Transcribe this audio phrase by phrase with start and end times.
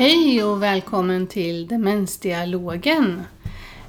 [0.00, 3.22] Hej och välkommen till Demensdialogen.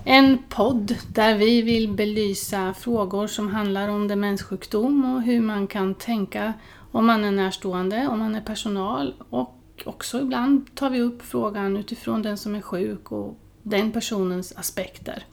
[0.05, 5.95] En podd där vi vill belysa frågor som handlar om demenssjukdom och hur man kan
[5.95, 6.53] tänka
[6.91, 9.55] om man är närstående, om man är personal och
[9.85, 15.25] också ibland tar vi upp frågan utifrån den som är sjuk och den personens aspekter.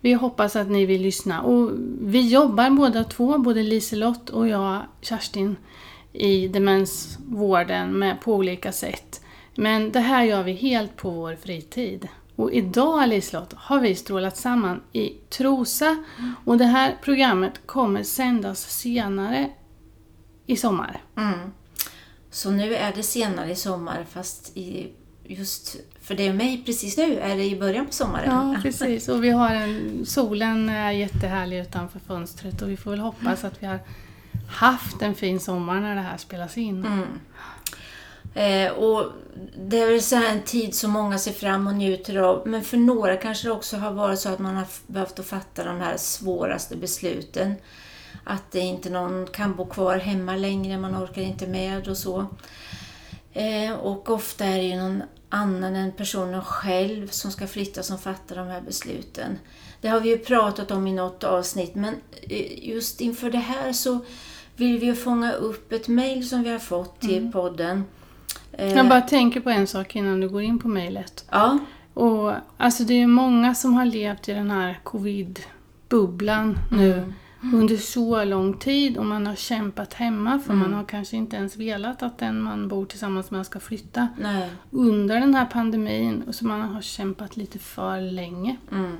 [0.00, 4.82] Vi hoppas att ni vill lyssna och vi jobbar båda två, både Liselott och jag,
[5.00, 5.56] Kerstin,
[6.12, 9.20] i demensvården med, på olika sätt.
[9.60, 12.08] Men det här gör vi helt på vår fritid.
[12.36, 16.04] Och idag Liselott har vi strålat samman i Trosa
[16.44, 19.50] och det här programmet kommer sändas senare
[20.46, 21.02] i sommar.
[21.16, 21.38] Mm.
[22.30, 24.92] Så nu är det senare i sommar fast i,
[25.24, 28.54] just för det är mig precis nu är det i början på sommaren.
[28.54, 29.08] Ja, precis.
[29.08, 33.62] Och vi har en, solen är jättehärlig utanför fönstret och vi får väl hoppas att
[33.62, 33.78] vi har
[34.50, 36.86] haft en fin sommar när det här spelas in.
[36.86, 37.06] Mm.
[38.34, 39.12] Eh, och
[39.56, 42.42] det är väl så en tid som många ser fram och njuter av.
[42.46, 45.64] Men för några kanske det också har varit så att man har behövt att fatta
[45.64, 47.54] de här svåraste besluten.
[48.24, 52.26] Att det inte någon kan bo kvar hemma längre, man orkar inte med och så.
[53.32, 57.98] Eh, och ofta är det ju någon annan än personen själv som ska flytta som
[57.98, 59.38] fattar de här besluten.
[59.80, 63.72] Det har vi ju pratat om i något avsnitt men eh, just inför det här
[63.72, 63.98] så
[64.56, 67.32] vill vi ju fånga upp ett mejl som vi har fått till mm.
[67.32, 67.84] podden.
[68.58, 71.24] Jag bara tänker på en sak innan du går in på mejlet.
[71.30, 71.58] Ja.
[71.94, 77.54] Och, alltså det är många som har levt i den här covid-bubblan nu mm.
[77.54, 80.58] under så lång tid och man har kämpat hemma för mm.
[80.58, 84.50] man har kanske inte ens velat att den man bor tillsammans med ska flytta Nej.
[84.70, 86.24] under den här pandemin.
[86.30, 88.56] Så man har kämpat lite för länge.
[88.72, 88.96] Mm.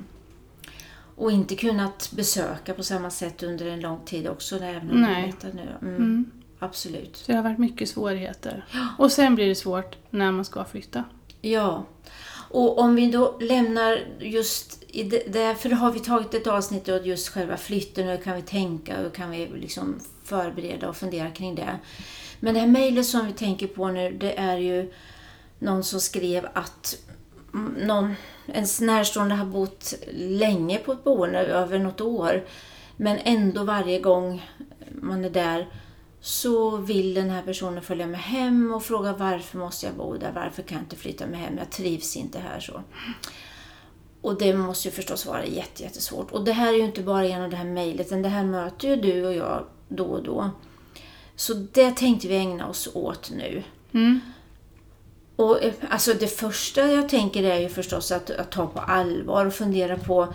[1.17, 4.57] Och inte kunnat besöka på samma sätt under en lång tid också.
[4.57, 5.35] Även om Nej.
[5.81, 6.25] Nu.
[6.59, 7.17] Absolut.
[7.17, 8.65] Så det har varit mycket svårigheter.
[8.99, 11.05] Och sen blir det svårt när man ska flytta.
[11.41, 11.85] Ja.
[12.51, 17.01] Och om vi då lämnar just i det, därför har vi tagit ett avsnitt om
[17.05, 21.55] just själva flytten hur kan vi tänka och kan vi liksom förbereda och fundera kring
[21.55, 21.79] det.
[22.41, 24.93] Men det här mejlet som vi tänker på nu det är ju
[25.59, 26.97] någon som skrev att
[27.77, 28.15] någon,
[28.47, 32.45] ens närstående har bott länge på ett boende, över något år.
[32.97, 34.49] Men ändå varje gång
[34.91, 35.67] man är där
[36.21, 40.33] så vill den här personen följa med hem och fråga varför måste jag bo där?
[40.33, 41.59] Varför kan jag inte flytta med hem?
[41.59, 42.61] Jag trivs inte här.
[42.61, 42.83] så.
[44.21, 46.31] Och det måste ju förstås vara jättesvårt.
[46.31, 48.89] Och det här är ju inte bara genom det här mejlet, utan det här möter
[48.89, 50.51] ju du och jag då och då.
[51.37, 53.63] Så det tänkte vi ägna oss åt nu.
[53.93, 54.21] Mm.
[55.37, 55.59] Och
[55.91, 59.97] alltså det första jag tänker är ju förstås att, att ta på allvar och fundera
[59.97, 60.35] på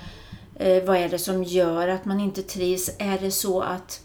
[0.55, 2.89] eh, vad är det som gör att man inte trivs?
[2.99, 4.01] Är det så att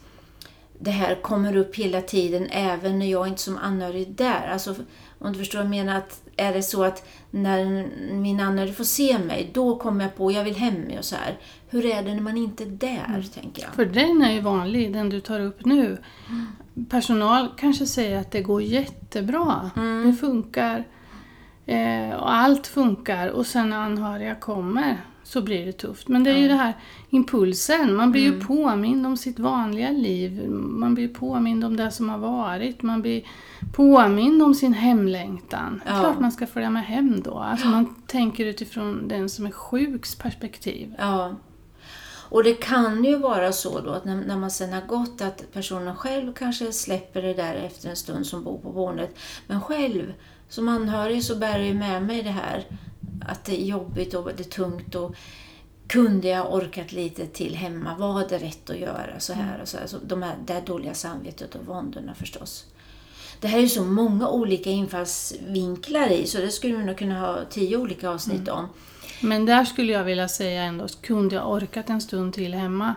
[0.81, 4.49] det här kommer upp hela tiden även när jag inte som anhörig är där.
[4.53, 4.75] Alltså,
[5.19, 8.85] om du förstår vad jag menar, att är det så att när min anhörig får
[8.85, 11.39] se mig, då kommer jag på, jag vill hem och så här.
[11.69, 13.23] Hur är det när man inte är där, mm.
[13.23, 13.75] tänker jag.
[13.75, 15.99] För den är ju vanlig, den du tar upp nu.
[16.29, 16.87] Mm.
[16.89, 20.07] Personal kanske säger att det går jättebra, mm.
[20.07, 20.85] det funkar.
[21.67, 26.09] Eh, och allt funkar och sen när anhöriga kommer så blir det tufft.
[26.09, 26.75] Men det är ju det här
[27.11, 28.41] impulsen, man blir mm.
[28.41, 30.49] ju påmind om sitt vanliga liv.
[30.51, 32.83] Man blir påmind om det som har varit.
[32.83, 33.23] Man blir
[33.73, 35.81] påmind om sin hemlängtan.
[35.87, 36.01] Ja.
[36.01, 37.39] Klart man ska följa med hem då.
[37.39, 40.95] Alltså man tänker utifrån den som är sjuks perspektiv.
[40.99, 41.37] Ja.
[42.31, 45.53] Och det kan ju vara så då att när, när, man sen har gått att
[45.53, 49.19] personen själv kanske släpper det där efter en stund som bor på boendet.
[49.47, 50.13] Men själv
[50.49, 52.65] som anhörig så bär jag med mig det här
[53.27, 55.15] att det är jobbigt och det är tungt och
[55.89, 57.97] kunde jag orkat lite till hemma?
[57.99, 59.87] Var det rätt att göra så här och så här?
[59.87, 62.67] Så de här, det här dåliga samvetet och våndorna förstås.
[63.41, 67.45] Det här är så många olika infallsvinklar i så det skulle vi nog kunna ha
[67.51, 68.55] tio olika avsnitt mm.
[68.55, 68.69] om.
[69.21, 72.95] Men där skulle jag vilja säga ändå, kunde jag orkat en stund till hemma?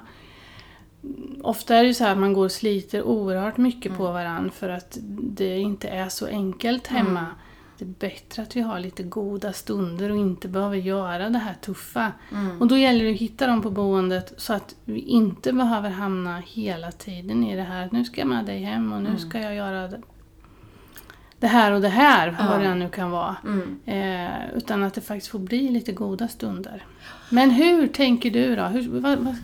[1.41, 3.97] Ofta är det så här att man går och sliter oerhört mycket mm.
[3.97, 7.19] på varandra för att det inte är så enkelt hemma.
[7.19, 7.31] Mm
[7.81, 11.53] det är bättre att vi har lite goda stunder och inte behöver göra det här
[11.53, 12.11] tuffa.
[12.31, 12.61] Mm.
[12.61, 16.37] Och då gäller det att hitta dem på boendet så att vi inte behöver hamna
[16.37, 19.19] hela tiden i det här nu ska jag med dig hem och nu mm.
[19.19, 20.01] ska jag göra det,
[21.39, 22.47] det här och det här, ja.
[22.49, 23.35] vad det nu kan vara.
[23.43, 23.79] Mm.
[23.85, 26.85] Eh, utan att det faktiskt får bli lite goda stunder.
[27.29, 28.63] Men hur tänker du då?
[28.63, 29.35] Hur, vad, vad,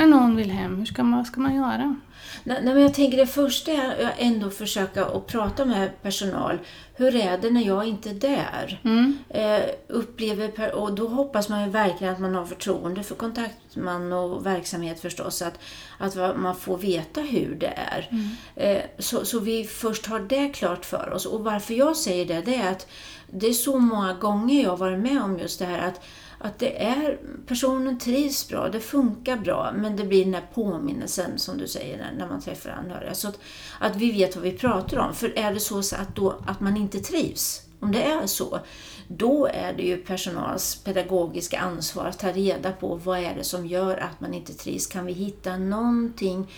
[0.00, 1.96] När någon vill hem, hur ska man, vad ska man göra?
[2.44, 6.58] Nej, men jag tänker det första är att ändå försöka att prata med personal.
[6.94, 8.80] Hur är det när jag inte är där?
[8.84, 9.18] Mm.
[9.28, 14.46] Eh, upplever, och då hoppas man ju verkligen att man har förtroende för kontaktman och
[14.46, 15.42] verksamhet förstås.
[15.42, 15.58] Att,
[15.98, 18.08] att man får veta hur det är.
[18.10, 18.28] Mm.
[18.56, 21.26] Eh, så, så vi först har det klart för oss.
[21.26, 22.86] Och varför jag säger det, det är att
[23.32, 26.00] det är så många gånger jag har varit med om just det här att
[26.42, 31.38] att det är, personen trivs bra, det funkar bra, men det blir den här påminnelsen
[31.38, 33.14] som du säger när, när man träffar anhöriga.
[33.14, 33.38] Så att,
[33.80, 35.14] att vi vet vad vi pratar om.
[35.14, 38.60] För är det så att, då, att man inte trivs, om det är så,
[39.08, 43.66] då är det ju personals pedagogiska ansvar att ta reda på vad är det som
[43.66, 44.86] gör att man inte trivs.
[44.86, 46.50] Kan vi hitta någonting,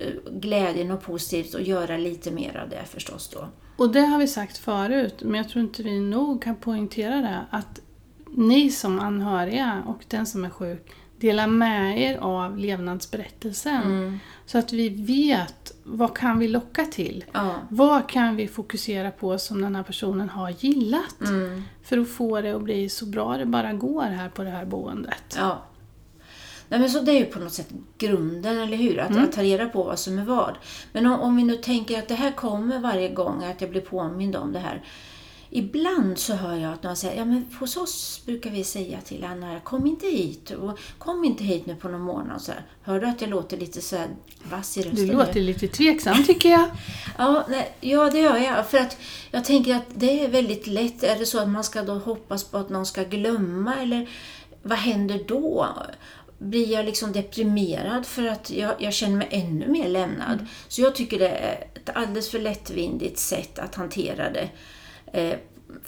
[0.00, 3.48] eh, glädjen och positivt och göra lite mer av det förstås då.
[3.76, 7.40] Och det har vi sagt förut, men jag tror inte vi nog kan poängtera det.
[7.50, 7.80] Att
[8.26, 10.92] ni som anhöriga och den som är sjuk
[11.22, 13.82] delar med er av levnadsberättelsen.
[13.82, 14.18] Mm.
[14.46, 17.24] Så att vi vet vad kan vi locka till?
[17.32, 17.54] Ja.
[17.68, 21.20] Vad kan vi fokusera på som den här personen har gillat?
[21.20, 21.62] Mm.
[21.82, 24.64] För att få det att bli så bra det bara går här på det här
[24.64, 25.36] boendet.
[25.38, 25.62] Ja.
[26.68, 27.68] Nej, men så det är ju på något sätt
[27.98, 28.98] grunden, eller hur?
[28.98, 29.24] Att, Mm.
[29.24, 30.56] att ta reda på vad som är vad.
[30.92, 33.80] Men om, om vi nu tänker att det här kommer varje gång, att jag blir
[33.80, 34.84] påmind om det här.
[35.54, 39.24] Ibland så hör jag att någon säger, ja men hos oss brukar vi säga till
[39.24, 42.42] Anna, kom inte hit, och kom inte hit nu på någon månad.
[42.42, 42.62] Så här.
[42.82, 44.08] Hör du att jag låter lite så här
[44.50, 45.06] vass i Du rösten?
[45.06, 45.12] nu?
[45.12, 46.68] låter lite tveksam tycker jag.
[47.18, 48.66] Ja, nej, ja, det gör jag.
[48.66, 48.96] För att
[49.30, 51.02] jag tänker att det är väldigt lätt.
[51.02, 54.08] Är det så att man ska då hoppas på att någon ska glömma eller
[54.62, 55.66] vad händer då?
[56.42, 60.46] Blir jag liksom deprimerad för att jag, jag känner mig ännu mer lämnad?
[60.68, 64.48] Så jag tycker det är ett alldeles för lättvindigt sätt att hantera det.
[65.20, 65.36] Eh,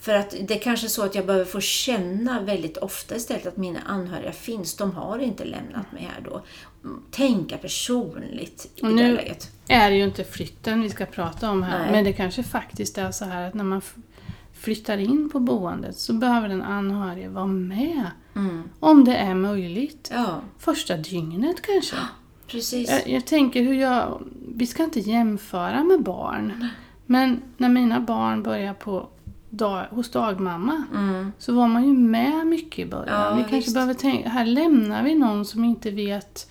[0.00, 3.46] för att det är kanske är så att jag behöver få känna väldigt ofta istället
[3.46, 4.76] att mina anhöriga finns.
[4.76, 6.42] De har inte lämnat mig här då.
[6.84, 9.50] Mm, Tänka personligt i Och det nu- läget.
[9.68, 11.78] är det ju inte flytten vi ska prata om här.
[11.82, 11.92] Nej.
[11.92, 13.82] Men det kanske faktiskt är så här att när man
[14.52, 18.10] flyttar in på boendet så behöver den anhörige vara med.
[18.36, 18.62] Mm.
[18.80, 20.10] Om det är möjligt.
[20.14, 21.96] Ja, Första dygnet kanske.
[22.46, 22.90] precis.
[22.90, 24.22] Jag, jag tänker hur jag...
[24.56, 26.68] Vi ska inte jämföra med barn.
[27.06, 29.08] Men när mina barn börjar på
[29.50, 31.32] dag, hos dagmamma Mm.
[31.38, 33.20] så var man ju med mycket i början.
[33.22, 33.74] Ja, vi kanske visst.
[33.74, 36.50] behöver tänka, här lämnar vi någon som inte vet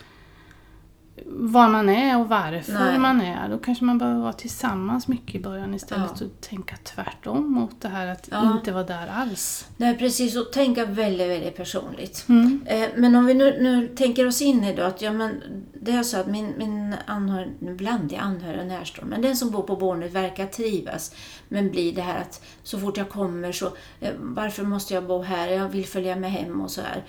[1.25, 2.99] var man är och varför Nej.
[2.99, 3.49] man är.
[3.49, 6.25] Då kanske man behöver vara tillsammans mycket i början istället Ja.
[6.25, 8.51] att tänka tvärtom mot det här att Ja.
[8.57, 9.67] inte vara där alls.
[9.77, 10.37] Nej, precis.
[10.37, 12.25] Och tänka väldigt, väldigt personligt.
[12.29, 12.61] Mm.
[12.65, 15.41] Eh, men om vi nu, nu tänker oss in i då att ja, men
[15.81, 19.35] det är så att min, min anhörig, nu blandar jag anhörig och närstående, men den
[19.37, 21.15] som bor på boendet verkar trivas.
[21.47, 23.65] Men blir det här att så fort jag kommer så,
[23.99, 25.47] eh, varför måste jag bo här?
[25.47, 27.03] Jag vill följa med hem och så här.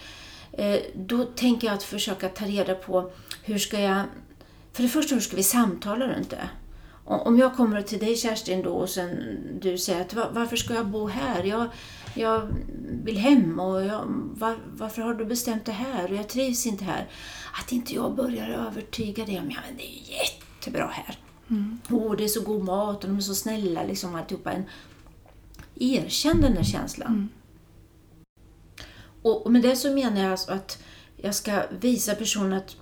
[0.58, 3.10] Eh, då tänker jag att försöka ta reda på
[3.42, 4.02] hur ska jag,
[4.72, 6.48] för det första hur ska vi samtala runt det?
[7.06, 10.74] Om jag kommer till dig Kerstin då och sen du säger att "Va- varför ska
[10.74, 11.44] jag bo här?
[11.44, 11.66] Jag,
[12.14, 12.48] jag
[13.04, 14.02] vill hem och jag,
[14.34, 16.10] var, varför har du bestämt det här?
[16.10, 17.08] Och jag trivs inte här.
[17.62, 21.18] Att inte jag börjar övertyga dig om ja, men det är jättebra här.
[21.90, 24.52] Åh, det är så god mat och de är så snälla liksom alltihopa.
[24.52, 24.64] En,
[25.74, 27.28] erkänn den där känslan.
[29.24, 30.82] Och, och med det så menar jag alltså att
[31.16, 32.76] jag ska visa personen att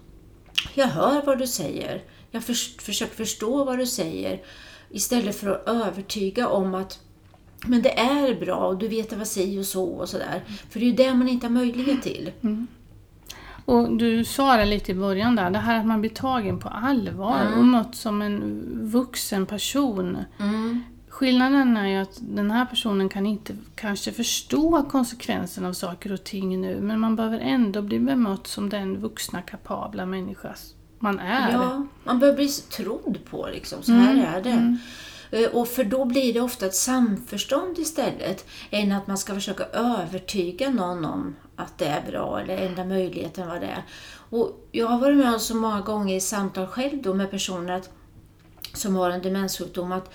[0.74, 2.02] jag hör vad du säger.
[2.30, 4.40] Jag förs- försöker förstå vad du säger.
[4.90, 6.98] Istället för att övertyga om att
[7.66, 10.42] men det är bra och du vet vad si och så och sådär.
[10.70, 12.32] För det är ju det man inte har möjlighet till.
[13.64, 16.68] Och du sa det lite i början där, det här att man blir tagen på
[16.68, 17.58] allvar Mm.
[17.58, 20.18] och mött som en vuxen person.
[20.40, 20.82] Mm.
[21.12, 26.24] Skillnaden är ju att den här personen kan inte kanske förstå konsekvenserna av saker och
[26.24, 30.54] ting nu, men man behöver ändå bli bemött som den vuxna, kapabla människa
[30.98, 31.52] man är.
[31.52, 33.82] Ja, man behöver bli trodd på liksom.
[33.82, 34.50] Så här Mm, är det.
[34.50, 34.78] mm.
[35.30, 39.64] Eh, Och för då blir det ofta ett samförstånd istället än att man ska försöka
[39.64, 43.82] övertyga någon om att det är bra eller enda möjligheten vad det är.
[44.30, 47.72] Och jag har varit med om så många gånger i samtal själv då med personer
[47.72, 47.90] att,
[48.74, 50.10] som har en demenssjukdom att,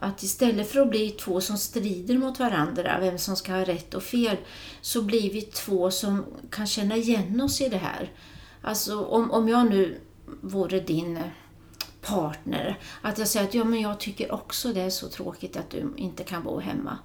[0.00, 3.94] att istället för att bli två som strider mot varandra, vem som ska ha rätt
[3.94, 4.36] och fel,
[4.80, 8.12] så blir vi två som kan känna igen oss i det här.
[8.62, 10.00] Alltså om, om jag nu
[10.40, 11.18] vore din
[12.02, 15.70] partner, att jag säger att ja, men jag tycker också det är så tråkigt att
[15.70, 16.98] du inte kan bo hemma.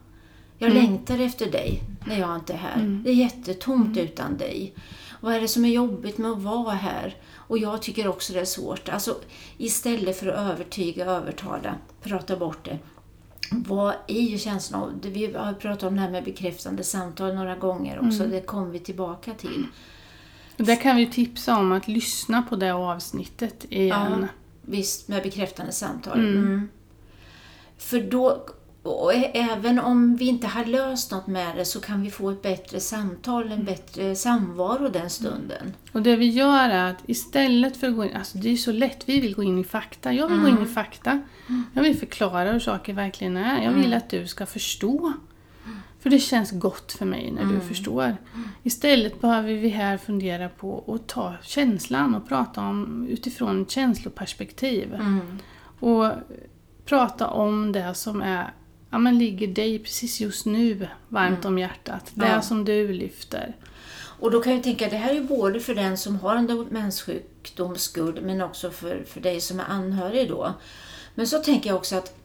[0.57, 3.01] Jag längtar efter dig när jag inte är här.
[3.03, 4.73] Det är jättetomt utan dig.
[5.21, 7.15] Vad är det som är jobbigt med att vara här?
[7.53, 8.89] Och jag tycker också det är svårt.
[8.89, 9.15] Alltså,
[9.57, 12.79] istället för att övertyga, övertala, prata bort det.
[13.51, 14.99] Vad är ju känslan av...
[15.01, 18.23] Vi har pratat om det här med bekräftande samtal några gånger också.
[18.23, 19.65] Det kommer vi tillbaka till.
[20.57, 24.17] Där kan vi tipsa om att lyssna på det avsnittet igen.
[24.21, 24.27] Ja,
[24.61, 26.19] visst, med bekräftande samtal.
[26.19, 26.37] Mm.
[26.37, 26.69] Mm.
[27.77, 28.45] För då,
[28.83, 32.41] och även om vi inte har löst något med det så kan vi få ett
[32.41, 33.59] bättre samtal, Mm.
[33.59, 35.73] en bättre samvaro den stunden.
[35.91, 38.71] Och det vi gör är att istället för att gå in, alltså det är så
[38.71, 40.13] lätt, vi vill gå in i fakta.
[40.13, 41.21] Jag vill gå in i fakta.
[41.73, 43.63] Jag vill förklara hur saker verkligen är.
[43.63, 45.13] Jag vill att du ska förstå.
[45.99, 48.15] För det känns gott för mig när du förstår.
[48.63, 54.93] Istället behöver vi här fundera på att ta känslan och prata om utifrån ett känsloperspektiv.
[54.93, 55.37] Mm.
[55.79, 56.11] Och
[56.85, 58.53] prata om det som är,
[58.93, 62.11] ja, men ligger dig precis just nu varmt om hjärtat.
[62.13, 62.41] Det Ja.
[62.41, 63.55] som du lyfter.
[64.19, 66.47] Och då kan jag tänka, det här är ju både för den som har en
[66.47, 70.53] demenssjukdomsskuld men också för, för dig som är anhörig då.
[71.15, 72.15] Men så tänker jag också att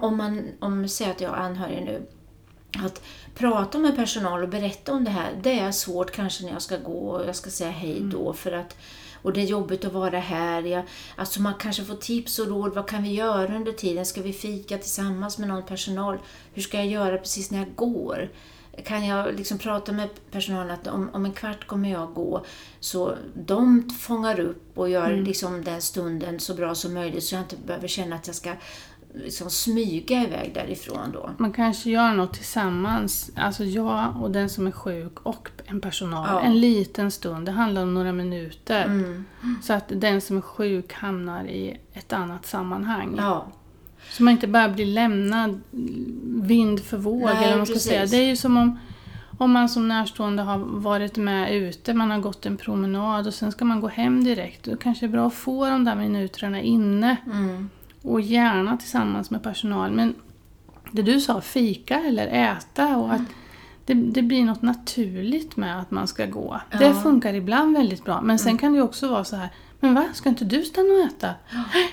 [0.00, 2.06] om man om säger att jag är anhörig nu,
[2.84, 3.02] att
[3.34, 6.76] prata med personal och berätta om det här, det är svårt kanske när jag ska
[6.76, 8.76] gå och jag ska säga hej då för att
[9.24, 10.62] och det är jobbigt att vara här.
[10.62, 10.84] Jag,
[11.16, 12.74] alltså man kanske får tips och råd.
[12.74, 14.06] Vad kan vi göra under tiden?
[14.06, 16.18] Ska vi fika tillsammans med någon personal?
[16.52, 18.28] Hur ska jag göra precis när jag går?
[18.84, 22.44] Kan jag liksom prata med personalen att om, om en kvart kommer jag gå
[22.80, 27.42] så de fångar upp och gör liksom den stunden så bra som möjligt så jag
[27.42, 28.52] inte behöver känna att jag ska
[29.14, 31.30] liksom smyga iväg därifrån då.
[31.38, 36.28] Man kanske gör något tillsammans, alltså jag och den som är sjuk och en personal.
[36.30, 36.40] Ja.
[36.40, 38.84] En liten stund, det handlar om några minuter.
[38.84, 39.24] Mm.
[39.62, 43.14] Så att den som är sjuk hamnar i ett annat sammanhang.
[43.18, 43.46] Ja,
[44.10, 45.60] Så man inte bara blir lämnad
[46.24, 47.22] vind för våg.
[47.24, 48.06] Nej, eller man ska säga.
[48.06, 48.78] Det är ju som om,
[49.38, 53.52] om man som närstående har varit med ute, man har gått en promenad och sen
[53.52, 54.64] ska man gå hem direkt.
[54.64, 57.16] Då kanske det är bra att få de där minuterna inne.
[57.26, 57.70] mm.
[58.02, 59.90] Och gärna tillsammans med personal.
[59.90, 60.14] Men
[60.92, 63.22] det du sa, fika eller äta och att
[63.86, 66.60] det, det blir något naturligt med att man ska gå.
[66.78, 66.94] Det Ja.
[66.94, 68.20] funkar ibland väldigt bra.
[68.20, 69.48] Men sen kan det ju också vara så här,
[69.84, 71.34] men va, ska inte du stanna och äta?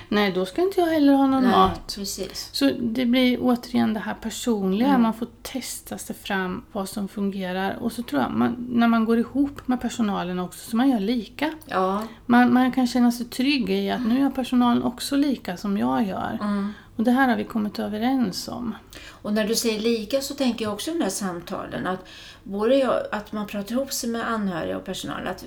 [0.08, 1.94] Nej, då ska inte jag heller ha någon Nej, mat.
[1.96, 2.48] precis.
[2.52, 5.02] Så det blir återigen det här personliga, Mm.
[5.02, 7.76] man får testa sig fram vad som fungerar.
[7.80, 11.00] Och så tror jag, man, när man går ihop med personalen också, så man gör
[11.00, 11.50] lika.
[11.66, 15.78] Ja, Man, man kan känna sig trygg i att nu gör personalen också lika som
[15.78, 16.38] jag gör.
[16.42, 16.72] mm.
[16.96, 18.74] Och det här har vi kommit överens om.
[19.08, 21.86] Och när du säger lika så tänker jag också på de där samtalen.
[21.86, 22.08] Att,
[22.42, 25.26] både jag, att man pratar ihop sig med anhöriga och personal.
[25.26, 25.44] Att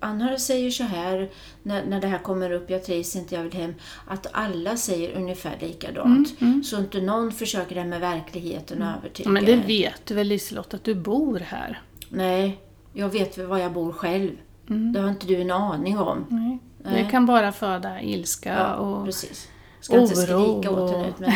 [0.00, 1.30] anhöriga säger så här
[1.62, 3.74] när, när det här kommer upp, jag trivs inte, jag vill hem.
[4.06, 6.28] Att alla säger ungefär likadant.
[6.64, 9.28] Så inte någon försöker det här med verkligheten och övertyga.
[9.28, 11.82] Ja, men det vet du väl Liselott, att du bor här?
[12.08, 12.60] Nej,
[12.92, 14.30] jag vet var jag bor själv.
[14.70, 14.92] Mm.
[14.92, 16.26] Det har inte du en aning om.
[16.28, 16.58] Nej.
[16.78, 17.10] Det Nej.
[17.10, 19.04] kan bara föda ilska Ja, och...
[19.04, 19.48] precis.
[19.86, 21.32] Ska inte oro skrika åt och- henne ut, men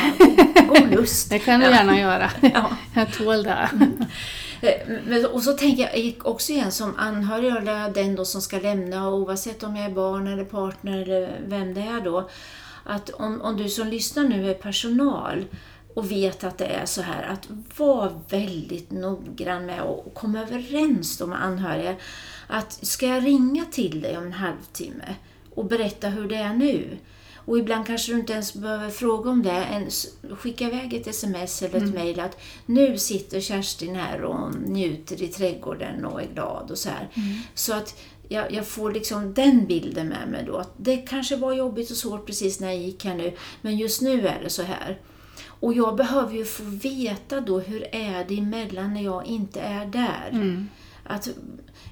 [0.56, 1.30] ja, god lust.
[1.30, 2.30] Det kan du gärna göra.
[2.40, 2.70] Ja.
[2.94, 3.68] Jag tål det.
[4.60, 8.58] Eh, Men, och så tänker jag också igen som anhörig eller den då som ska
[8.58, 12.30] lämna oavsett om jag är barn eller partner eller vem det är då.
[12.84, 15.44] Att om, om du som lyssnar nu är personal
[15.94, 21.18] och vet att det är så här, att vara väldigt noggrann med att komma överens
[21.18, 21.94] då med anhöriga.
[22.46, 25.14] Att ska jag ringa till dig om en halvtimme
[25.54, 26.98] och berätta hur det är nu?
[27.50, 29.50] Och ibland kanske du inte ens behöver fråga om det.
[29.50, 29.90] En,
[30.36, 35.28] skicka iväg ett sms eller ett mejl att nu sitter Kerstin här och njuter i
[35.28, 37.08] trädgården och är glad och så här.
[37.54, 40.56] Så att jag, jag får liksom den bilden med mig då.
[40.56, 44.02] Att det kanske var jobbigt och svårt precis när jag gick här nu, men just
[44.02, 44.98] nu är det så här.
[45.46, 49.86] Och jag behöver ju få veta då hur är det emellan när jag inte är
[49.86, 50.30] där.
[51.10, 51.28] Att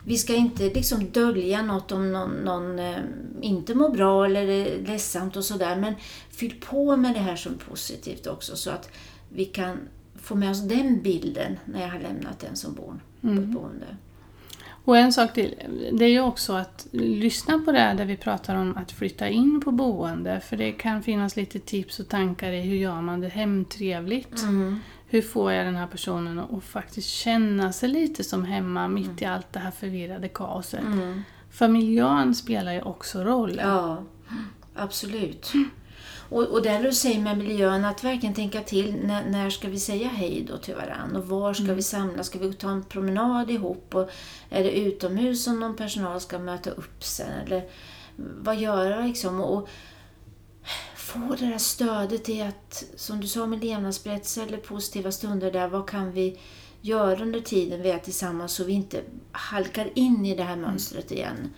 [0.05, 2.97] vi ska inte liksom dölja något om någon, någon eh,
[3.41, 5.77] inte mår bra eller är ledsamt och sådär.
[5.77, 5.95] Men
[6.31, 8.91] fyll på med det här som positivt också så att
[9.29, 9.79] vi kan
[10.15, 13.97] få med oss den bilden när jag har lämnat den som bor på ett boende.
[14.85, 15.55] Och en sak till,
[15.93, 19.29] det är ju också att lyssna på det här där vi pratar om att flytta
[19.29, 20.41] in på boende.
[20.41, 24.43] För det kan finnas lite tips och tankar i hur gör man det hemtrevligt.
[24.43, 24.81] Mm.
[25.11, 29.25] Hur får jag den här personen att faktiskt känna sig lite som hemma mitt i
[29.25, 30.81] allt det här förvirrade kaoset.
[30.81, 31.23] Mm.
[31.51, 33.61] För miljön spelar ju också roll.
[33.63, 34.03] Ja,
[34.75, 35.53] absolut.
[36.31, 39.79] Och, och det du säger med miljön, att verkligen tänka till när, när ska vi
[39.79, 42.27] säga hej då till varandra och var ska vi samlas?
[42.27, 43.95] Ska vi ta en promenad ihop?
[43.95, 44.11] Och
[44.51, 47.31] är det utomhus som någon personal ska möta upp sen?
[47.47, 47.63] Eller
[48.17, 49.41] vad göra liksom?
[49.41, 49.69] Och
[51.09, 55.69] få det där stödet i att, som du sa med levnadsberättelser eller positiva stunder där,
[55.69, 56.39] vad kan vi
[56.81, 59.01] göra under tiden vi är tillsammans så vi inte
[59.33, 61.51] halkar in i det här mönstret igen?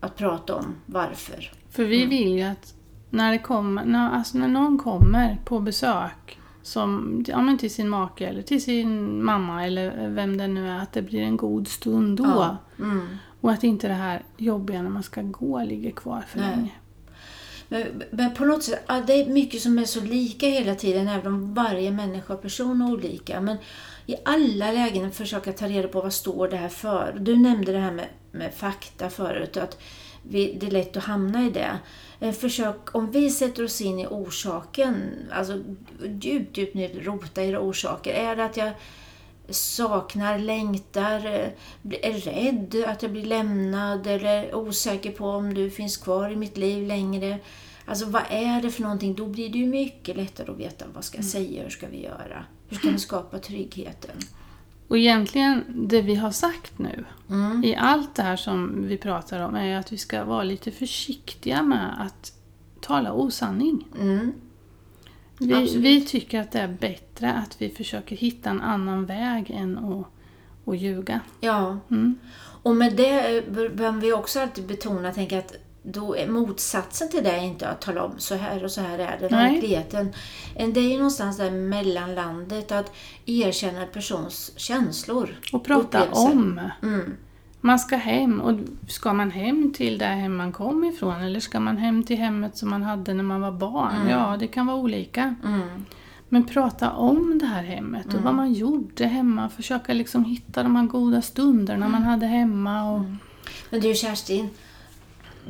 [0.00, 1.52] Att prata om varför.
[1.70, 2.74] För vi vill ju att
[3.10, 7.88] när, det kommer, när, alltså när någon kommer på besök som, ja, men till sin
[7.88, 11.68] make eller till sin mamma eller vem det nu är, att det blir en god
[11.68, 12.24] stund då.
[12.24, 12.56] Ja.
[12.78, 13.06] Mm.
[13.40, 16.56] Och att inte det här jobbiga när man ska gå ligger kvar för Nej.
[16.56, 16.72] länge.
[17.68, 21.08] Men, men på något sätt, ja, det är mycket som är så lika hela tiden,
[21.08, 23.40] även om varje människa och person är olika.
[23.40, 23.56] Men
[24.06, 27.16] i alla lägen försöka ta reda på vad står det här för.
[27.20, 29.78] Du nämnde det här med, med fakta förut, att
[30.22, 31.78] vi, det är lätt att hamna i det.
[32.20, 35.62] Eh, försök, om vi sätter oss in i orsaken, alltså
[36.20, 38.14] djupt, djupt ner, rota i orsaker.
[38.14, 38.70] Är det att jag
[39.48, 41.48] saknar, längtar, eh,
[42.02, 46.56] är rädd att jag blir lämnad eller osäker på om du finns kvar i mitt
[46.56, 47.38] liv längre.
[47.86, 49.14] Alltså vad är det för någonting?
[49.14, 52.02] Då blir det ju mycket lättare att veta vad ska jag säga, hur ska vi
[52.02, 52.44] göra?
[52.68, 54.16] Hur ska vi skapa tryggheten?
[54.88, 57.64] Och egentligen, det vi har sagt nu Mm.
[57.64, 61.62] i allt det här som vi pratar om är att vi ska vara lite försiktiga
[61.62, 62.32] med att
[62.80, 63.86] tala osanning.
[64.00, 64.32] Mm.
[65.38, 65.84] Vi, Absolut.
[65.84, 70.06] vi tycker att det är bättre att vi försöker hitta en annan väg än att,
[70.68, 71.20] att ljuga.
[71.40, 72.18] Ja, Mm.
[72.62, 77.24] och med det eh, behöver vi också alltid betona, tänka att då är motsatsen till
[77.24, 79.52] det är inte att tala om så här och så här är det, Nej.
[79.52, 80.12] verkligheten.
[80.56, 82.92] En- Det är ju någonstans där mellanlandet, att
[83.26, 85.36] erkänna persons känslor.
[85.52, 86.60] Och prata om.
[86.82, 87.16] Mm.
[87.64, 88.40] Man ska hem.
[88.40, 92.16] Och ska man hem till det hem man kom ifrån eller ska man hem till
[92.16, 93.96] hemmet som man hade när man var barn?
[93.96, 94.08] Mm.
[94.08, 95.34] Ja, det kan vara olika.
[95.44, 95.84] Mm.
[96.28, 99.48] Men prata om det här hemmet och vad man gjorde hemma.
[99.48, 102.92] Försöka liksom hitta de här goda stunderna man hade hemma.
[102.92, 103.00] Och,
[103.70, 104.48] Men du Kerstin,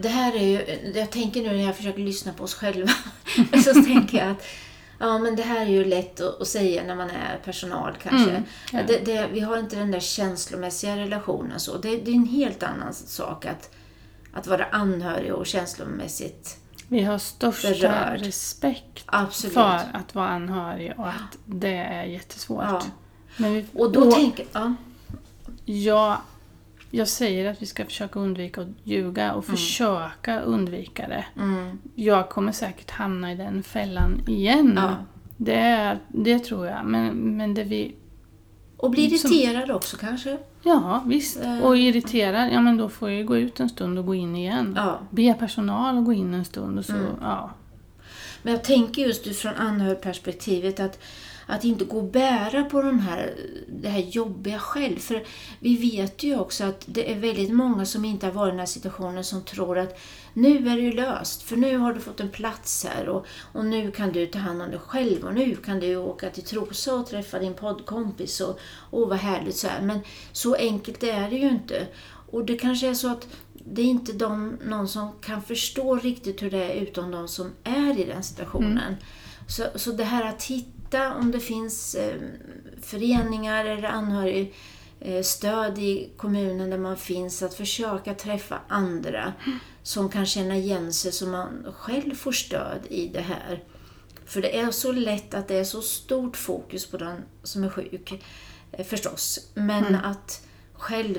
[0.00, 2.92] det här är ju, jag tänker nu när jag försöker lyssna på oss själva,
[3.64, 4.47] så tänker jag att
[4.98, 8.30] ja, men det här är ju lätt att, säga när man är personal kanske.
[8.30, 8.78] Mm, ja.
[8.86, 11.76] det, det, vi har inte den där känslomässiga relationen så.
[11.76, 13.70] Det, det är en helt annan sak att,
[14.32, 16.58] att vara anhörig och känslomässigt
[16.88, 18.20] Vi har största Berörd.
[18.20, 19.54] respekt Absolut.
[19.54, 22.64] för att vara anhörig och att det är jättesvårt.
[22.68, 22.82] Ja.
[23.36, 24.74] Men vi, Och då tänker ja,
[25.64, 26.16] jag,
[26.96, 31.24] jag säger att vi ska försöka undvika att ljuga och försöka undvika det.
[31.36, 34.72] mm, Jag kommer säkert hamna i den fällan igen.
[34.76, 34.94] Ja.
[35.36, 36.84] Det, det tror jag.
[36.84, 37.94] Men, men det vi...
[38.76, 40.38] och bli Som- irriterad också kanske.
[40.62, 41.44] Ja, visst.
[41.44, 41.58] Eh.
[41.58, 44.36] Och irriterad, ja men då får jag ju gå ut en stund och gå in
[44.36, 44.74] igen.
[44.76, 44.98] Ja.
[45.10, 47.06] Be personal att gå in en stund och så, Mm.
[47.20, 47.50] ja.
[48.42, 50.99] Men jag tänker just utifrån anhörigperspektivet att,
[51.47, 53.35] att inte gå och bära på de här,
[53.69, 54.99] det här jobbiga själv.
[54.99, 55.25] För
[55.61, 58.59] vi vet ju också att det är väldigt många som inte har varit i den
[58.59, 59.99] här situationen som tror att
[60.33, 63.91] nu är det löst, för nu har du fått en plats här och, och nu
[63.91, 67.07] kan du ta hand om dig själv och nu kan du åka till Trosa och
[67.07, 68.59] träffa din poddkompis och
[68.91, 69.83] åh vad härligt så här.
[69.83, 70.00] Men
[70.33, 71.87] så enkelt är det ju inte.
[72.30, 73.28] Och det kanske är så att
[73.67, 77.52] det är inte de, någon som kan förstå riktigt hur det är utom de som
[77.65, 78.97] är i den situationen.
[79.49, 82.21] Så, så det här att hitta om det finns eh,
[82.83, 84.54] föreningar eller anhörig
[85.00, 89.33] eh, stöd i kommunen där man finns, att försöka träffa andra
[89.83, 93.65] som kan känna igen sig så man själv får stöd i det här.
[94.26, 97.69] För det är så lätt att det är så stort fokus på den som är
[97.69, 98.23] sjuk,
[98.73, 99.50] eh, förstås.
[99.54, 101.19] Men att själv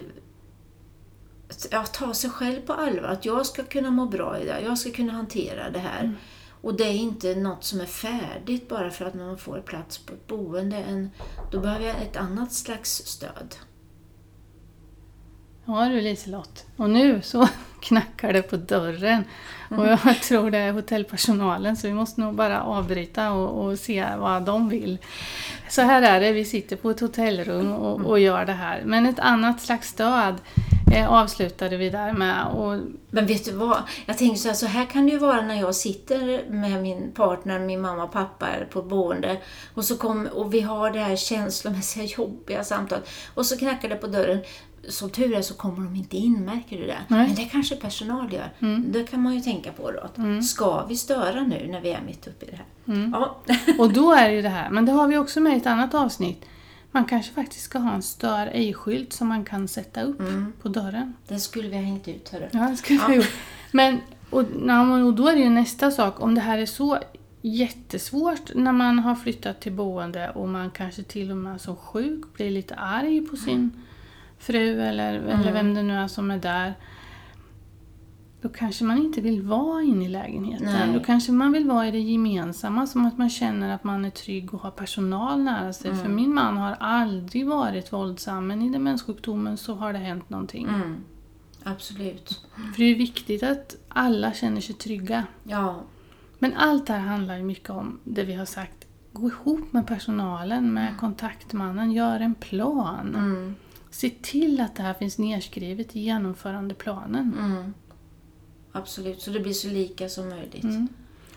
[1.72, 3.08] ja, ta sig själv på allvar.
[3.08, 6.16] Att jag ska kunna må bra i det, jag ska kunna hantera det här.
[6.66, 10.14] Och det är inte något som är färdigt bara för att man får plats på
[10.14, 10.78] ett boende.
[10.78, 11.10] En,
[11.52, 13.56] då behöver jag ett annat slags stöd.
[15.66, 16.66] Ja du Liselott.
[16.78, 17.48] Och nu så
[17.82, 19.24] knackar det på dörren.
[19.70, 24.06] Och jag tror det är hotellpersonalen så vi måste nog bara avbryta och, och se
[24.18, 24.98] vad de vill.
[25.70, 28.82] Så här är det, vi sitter på ett hotellrum och, och gör det här.
[28.86, 30.36] Men ett annat slags stöd
[30.92, 32.46] eh, avslutade vi där med.
[32.46, 33.78] Och, Men vet du vad?
[34.06, 37.12] Jag tänker så här, så här kan det ju vara när jag sitter med min
[37.12, 39.38] partner, min mamma och pappa på ett boende
[39.74, 43.96] och, så kom, och vi har det här känslomässiga jobbiga samtalet och så knackar det
[43.96, 44.40] på dörren.
[44.88, 46.98] Som tur är så kommer de inte in, märker du det?
[47.08, 47.28] Nej.
[47.28, 48.50] Men det kanske personal gör.
[48.88, 50.00] Det kan man ju tänka på då.
[50.00, 53.12] Att Ska vi störa nu när vi är mitt uppe i det här?
[53.14, 53.38] Ja.
[53.80, 55.66] och då är det ju det här, men det har vi också med i ett
[55.66, 56.46] annat avsnitt.
[56.96, 60.22] Man kanske faktiskt ska ha en stör ej-skylt som man kan sätta upp
[60.62, 61.14] på dörren.
[61.28, 62.48] Den skulle vi ha hängt ut, hörru.
[62.52, 63.34] Ja, det skulle vi gjort.
[63.72, 67.00] Men, och, ja, och då är det ju nästa sak, om det här är så
[67.42, 72.34] jättesvårt när man har flyttat till boende och man kanske till och med som sjuk
[72.34, 73.84] blir lite arg på sin
[74.40, 76.74] fru eller, eller vem det nu är som är där.
[78.46, 80.66] Då kanske man inte vill vara inne i lägenheten.
[80.66, 80.94] Nej.
[80.94, 84.10] Då kanske man vill vara i det gemensamma, som att man känner att man är
[84.10, 85.96] trygg och har personal nära sig.
[85.96, 90.68] För min man har aldrig varit våldsam, men i demenssjukdomen så har det hänt någonting.
[90.68, 90.96] Mm.
[91.64, 92.46] Absolut.
[92.56, 95.24] För det är viktigt att alla känner sig trygga.
[95.44, 95.82] Ja.
[96.40, 98.88] Men allt det här handlar ju mycket om det vi har sagt.
[99.12, 103.16] Gå ihop med personalen, med kontaktmannen, gör en plan.
[103.16, 103.56] Mm.
[103.90, 107.34] se till att det här finns nedskrivet i genomförandeplanen.
[107.40, 107.74] Mm.
[108.76, 110.64] Absolut, så det blir så lika som möjligt.
[110.64, 110.88] Mm.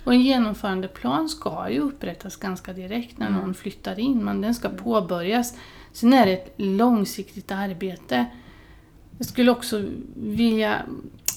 [0.04, 3.40] Och en genomförandeplan ska ju upprättas ganska direkt när Mm.
[3.40, 5.54] någon flyttar in, men den ska påbörjas.
[5.92, 8.26] Sen är det ett långsiktigt arbete.
[9.18, 9.84] Jag skulle också
[10.16, 10.82] vilja...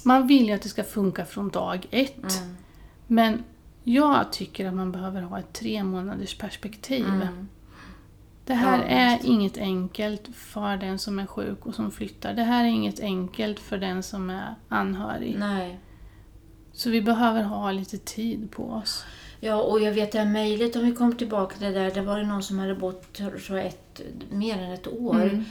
[0.04, 2.18] Man vill ju att det ska funka från dag ett.
[2.42, 2.56] Mm.
[3.08, 3.44] Men
[3.84, 7.06] jag tycker att man behöver ha ett tre månaders perspektiv.
[7.08, 7.48] Mm.
[8.46, 9.28] Det här Ja, är visst.
[9.30, 12.34] inget enkelt för den som är sjuk och som flyttar.
[12.34, 15.36] Det här är inget enkelt för den som är anhörig.
[15.40, 15.80] Nej.
[16.74, 19.06] Så vi behöver ha lite tid på oss.
[19.40, 22.02] Ja, och jag vet det här mejlet, om vi kommer tillbaka till det där, det
[22.02, 25.22] var det någon som hade bott tror jag, ett, mer än ett år.
[25.22, 25.44] Mm.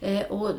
[0.00, 0.50] Eh, och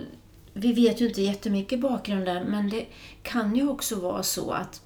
[0.53, 2.85] vi vet ju inte jättemycket bakgrund där, men det
[3.21, 4.81] kan ju också vara så att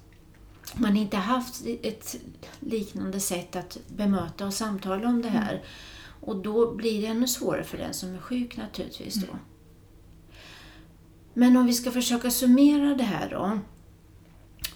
[0.74, 2.16] man inte haft ett
[2.60, 5.62] liknande sätt att bemöta och samtala om det här.
[6.20, 9.36] Och då blir det ännu svårare för den som är sjuk naturligtvis då.
[11.34, 13.58] Men om vi ska försöka summera det här då.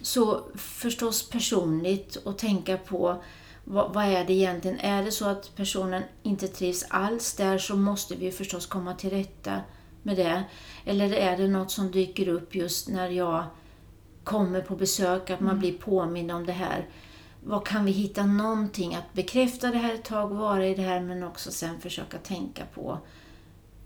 [0.07, 3.23] Så förstås personligt och tänka på
[3.65, 4.81] vad, vad är det egentligen?
[4.81, 9.11] Är det så att personen inte trivs alls där så måste vi förstås komma till
[9.11, 9.61] rätta
[10.03, 10.45] med det.
[10.85, 13.45] Eller är det något som dyker upp just när jag
[14.25, 16.89] kommer på besök, att man blir påmind om det här.
[17.45, 21.01] Vad kan vi hitta någonting att bekräfta det här ett tag, vara i det här,
[21.01, 22.99] men också sen försöka tänka på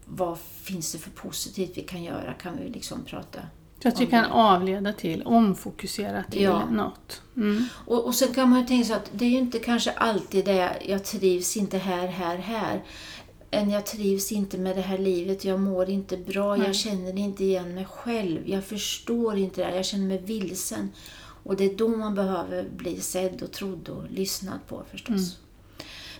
[0.04, 2.34] vad finns det för positivt vi kan göra?
[2.34, 3.40] Kan vi liksom prata
[3.82, 6.64] Så att vi kan avleda till, omfokusera till Ja.
[6.70, 7.22] något.
[7.36, 7.64] Mm.
[7.86, 10.44] Och, och sen kan man ju tänka sig att det är ju inte kanske alltid
[10.44, 12.82] det jag trivs inte här, här, här.
[13.50, 16.66] Än jag trivs inte med det här livet, jag mår inte bra, Nej.
[16.66, 20.90] jag känner inte igen mig själv, jag förstår inte det här, jag känner mig vilsen.
[21.42, 25.36] Och det är då man behöver bli sedd och trodd och lyssnad på förstås.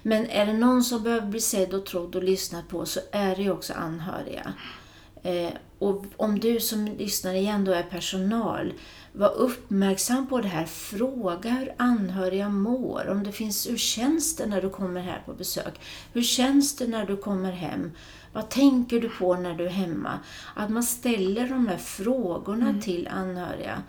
[0.02, 3.36] Men är det någon som behöver bli sedd och trodd och lyssnad på så är
[3.36, 4.52] det ju också anhöriga.
[5.22, 8.72] Eh, och om du som lyssnar igen då är personal,
[9.12, 10.64] var uppmärksam på det här.
[10.66, 13.08] Fråga hur anhöriga mår.
[13.08, 15.80] Om det finns, hur känns det när du kommer här på besök?
[16.12, 17.90] Hur känns det när du kommer hem?
[18.32, 20.18] Vad tänker du på när du är hemma?
[20.56, 23.82] Att man ställer de här frågorna till anhöriga.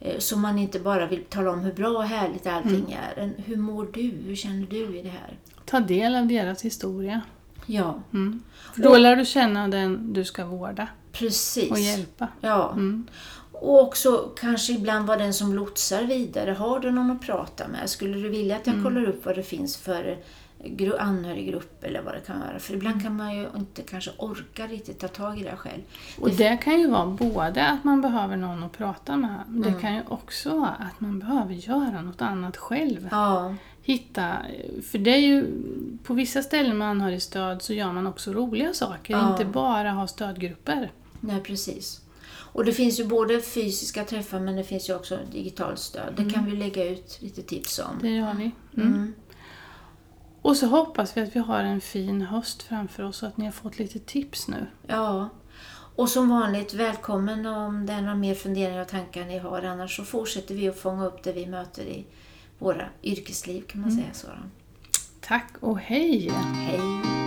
[0.00, 3.22] eh, Så man inte bara vill tala om hur bra och härligt allting är.
[3.22, 4.02] En, Hur mår du?
[4.02, 5.38] Hur känner du i det här?
[5.64, 7.20] Ta del av deras historia.
[7.66, 8.42] Ja, Mm.
[8.74, 11.70] För då lär du känna den du ska vårda precis.
[11.70, 12.28] och hjälpa.
[12.40, 12.72] Ja.
[12.72, 13.06] Mm.
[13.52, 16.50] Och också kanske ibland vara den som lotsar vidare.
[16.52, 17.90] Har du någon att prata med?
[17.90, 20.18] Skulle du vilja att jag kollar upp vad det finns för
[20.64, 22.58] gru- anhöriggrupp eller vad det kan vara?
[22.58, 25.82] För ibland kan man ju inte kanske orka riktigt ta tag i det själv.
[26.20, 29.74] Och det kan ju vara både att man behöver någon att prata med, men Mm.
[29.74, 33.08] det kan ju också vara att man behöver göra något annat själv.
[33.10, 33.54] Ja,
[33.86, 34.36] Hitta,
[34.90, 35.46] för det är ju,
[36.04, 39.30] på vissa ställen med anhörigstöd så gör man också roliga saker, Ja.
[39.30, 40.92] inte bara ha stödgrupper.
[41.20, 42.00] nej precis.
[42.28, 46.14] Och det finns ju både fysiska träffar men det finns ju också digitalt stöd.
[46.16, 47.98] Det kan vi lägga ut lite tips om.
[48.02, 48.50] Det gör vi.
[48.76, 48.94] Mm.
[48.94, 49.14] Mm.
[50.42, 53.44] Och så hoppas vi att vi har en fin höst framför oss och att ni
[53.44, 54.66] har fått lite tips nu.
[54.86, 55.28] Ja.
[55.96, 59.62] Och som vanligt, välkommen om det är några mer funderingar och tankar ni har.
[59.62, 62.06] Annars så fortsätter vi att fånga upp det vi möter i
[62.58, 64.28] våra yrkesliv kan man säga så.
[65.20, 66.30] Tack och hej!
[66.30, 67.25] Hej!